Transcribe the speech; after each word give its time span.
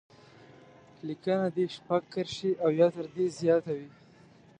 لیکنه 1.07 1.47
دې 1.55 1.65
شپږ 1.75 2.01
کرښې 2.13 2.51
او 2.63 2.69
یا 2.79 2.87
تر 2.95 3.05
دې 3.15 3.25
زیاته 3.39 3.71
وي. 3.77 3.89